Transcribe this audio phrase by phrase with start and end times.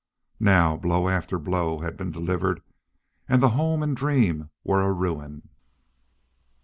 [0.39, 2.63] Now, blow after blow had been delivered,
[3.29, 5.47] and the home and dream were a ruin.